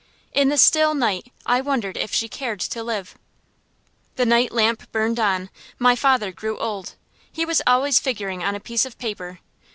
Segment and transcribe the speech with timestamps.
[0.33, 3.13] In the still night I wondered if she cared to live.
[4.15, 5.51] The night lamp burned on.
[5.77, 6.95] My father grew old.
[7.31, 9.41] He was always figuring on a piece of paper.